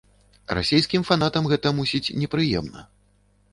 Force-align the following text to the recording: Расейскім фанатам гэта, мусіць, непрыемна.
Расейскім 0.57 1.05
фанатам 1.09 1.51
гэта, 1.53 1.75
мусіць, 1.81 2.13
непрыемна. 2.23 2.81